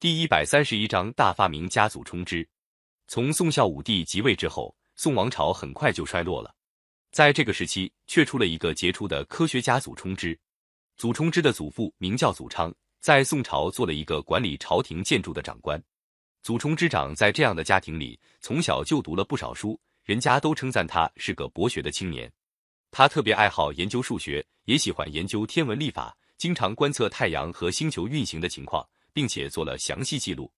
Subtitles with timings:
[0.00, 2.48] 第一百三十一章大发明家祖冲之。
[3.08, 6.54] 从宋孝武帝即位之后，宋王朝很快就衰落了。
[7.10, 10.38] 在这个时期，却出了一个杰出的科学家祖冲之。
[10.96, 15.82] 祖冲之的祖父名叫祖昌，在宋朝做了一个管理朝廷建筑的长官。
[16.44, 22.30] 祖冲之长在这样的家庭里，从小就读了不少书，人家都称赞他是个博学的青年。
[22.92, 28.88] 他特别爱好研究数学，也喜欢研究天文历法，经常观测太阳和星球运行的情况，
[29.18, 30.48] 并且做了详细记录。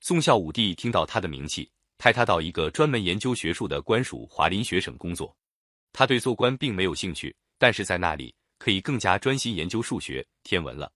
[0.00, 5.36] 宋孝武帝听到他的名气，派他到一个专门研究学术的官署华林学省工作。
[5.92, 10.90] 他对做官并没有兴趣，但是在那里可以更加专心研究数学、天文了。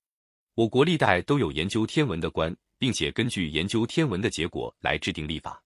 [0.54, 5.62] 我国历代都有研究天文的官，并且根据研究天文的结果来制定历法。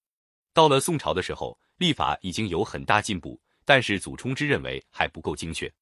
[0.52, 3.41] 到了宋朝的时候，历法已经有很大进步。
[3.65, 5.73] 但是祖冲之认为还不够精确，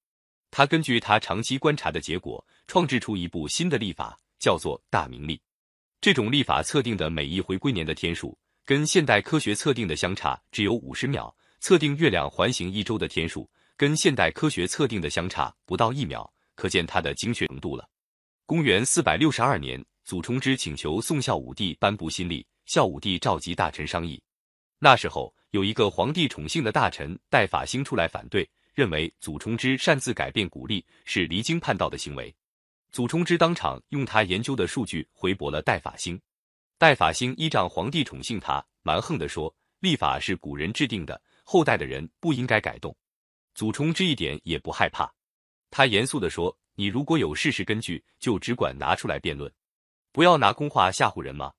[0.50, 5.40] 他根据他长期观察的结果，创制出一部新的历法，叫做大明历。
[6.04, 17.88] 这种历法测定的每一回归年的天数，跟现代科学测定的相差只有五十秒；测定月亮环行一周的天数，跟现代科学测定的相差不到一秒，可见它的精确程度了。
[18.44, 24.22] 公元四百六十二年，祖冲之请求宋孝武帝颁布新历，孝武帝召集大臣商议。
[24.78, 25.34] 那时候。
[25.52, 32.34] 有一个皇帝宠幸的大臣戴法兴出来反对，认为祖冲之擅自改变古历是离经叛道的行为。
[32.94, 36.16] 祖冲之当场用他研究的数据回驳了戴法兴。
[36.78, 42.96] 戴法兴依仗皇帝宠幸他，蛮横地说：“历法是古人制定的，后代的人不应该改动。”
[43.52, 45.12] 祖冲之一点也不害怕，
[45.72, 49.52] 他严肃地说：“你如果有事实根据，就只管拿出来辩论，
[50.12, 51.52] 不要拿空话吓唬人嘛。”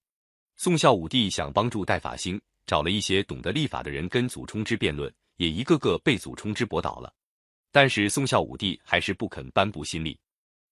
[0.56, 2.42] 宋孝武帝想帮助戴法兴。
[2.66, 7.14] 找了一些懂得历法的人跟祖冲之辩论，也一个个被祖冲之驳倒了。
[7.74, 10.18] 但是宋孝武帝还是不肯颁布新历，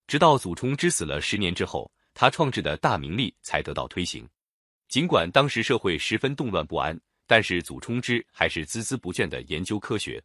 [0.08, 4.28] 直到祖冲之死了十年之后，他创制的大明历才得到推行。
[4.88, 10.24] 尽管当时社会十分动乱不安，但是祖冲之还是孜孜不倦地研究科学。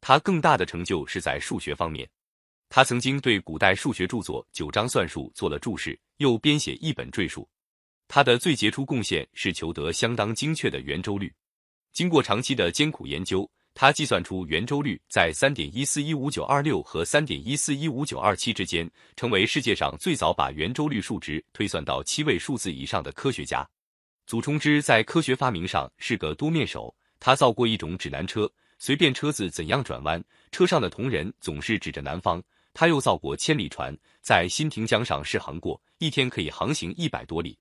[0.00, 2.08] 他更大的成就是在数学方面，
[2.68, 7.48] 他曾经对古代数学著作《九章算术》做了注释，又编写一本赘述。
[8.08, 11.32] 他的最杰出贡献是求得相当精确的圆周率。
[11.92, 23.66] 经过长期的艰苦研究，他计算出圆周率在三点一四一五九二六和三点一四一五九二七之间，成为世界上最早把圆周率数值推算到七位数字以上的科学家。
[24.26, 32.42] 祖冲之在科学发明上是个多面手，他造过一种指南车，随便车子怎样转弯，车上的铜人总是指着南方。
[32.74, 37.58] 他又造过千里船，在新亭江上试航过，一天可以航行一百多里。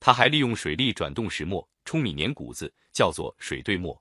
[0.00, 4.00] 他还利用水力转动石磨，冲米碾谷子，叫做水对磨。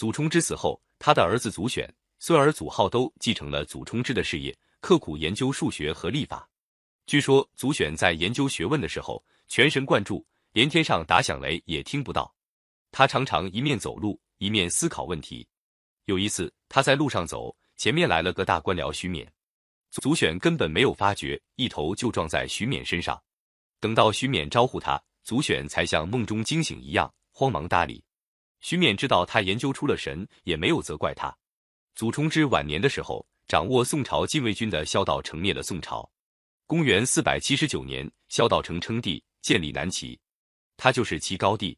[0.00, 1.86] 祖冲之死后，他的儿子祖选、
[2.20, 6.48] 孙儿祖浩都继承了祖冲之的事业，刻苦研究数学和历法。
[7.04, 12.34] 据说祖选在研究学问的时候，全神贯注，连天上打响雷也听不到。
[12.90, 15.46] 他常常一面走路，一面思考问题。
[16.06, 19.28] 有一次，他在路上走，前面来了个大官僚徐勉，
[19.90, 23.22] 祖选根本没有发觉，一头就撞在徐勉身上。
[23.78, 28.02] 等到徐勉招呼他，祖选才像梦中惊醒一样，慌忙搭理。
[28.60, 31.34] 徐勉知道他研究出了神，也没有责怪他。
[31.94, 36.08] 祖冲之晚年的时候，掌握宋朝禁卫军的萧道成灭了宋朝。
[36.66, 40.18] 公元四百七十九年，萧道成称帝，建立南齐，
[40.76, 41.76] 他就是齐高帝。